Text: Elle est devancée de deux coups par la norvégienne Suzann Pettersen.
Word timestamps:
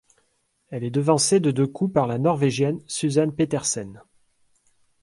Elle 0.69 0.83
est 0.83 0.89
devancée 0.89 1.39
de 1.39 1.51
deux 1.51 1.67
coups 1.67 1.93
par 1.93 2.07
la 2.07 2.17
norvégienne 2.17 2.81
Suzann 2.87 3.31
Pettersen. 3.31 4.01